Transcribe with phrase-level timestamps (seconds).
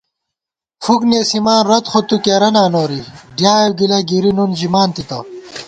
[0.83, 3.01] فُک نېسِمان رت خو تُو کېرہ نا نوری
[3.37, 5.19] ڈیائېؤ گِلہ گِری نُن ژِمان تِتہ